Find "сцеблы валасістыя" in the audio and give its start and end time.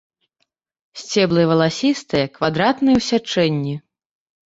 1.01-2.25